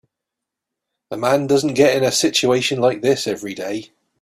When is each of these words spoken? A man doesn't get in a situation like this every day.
A 1.11 1.15
man 1.15 1.45
doesn't 1.45 1.75
get 1.75 1.95
in 1.95 2.03
a 2.03 2.11
situation 2.11 2.79
like 2.81 3.03
this 3.03 3.27
every 3.27 3.53
day. 3.53 3.91